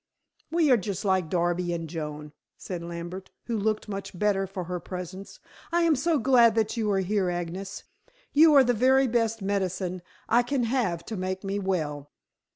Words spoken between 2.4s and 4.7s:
said Lambert, who looked much better for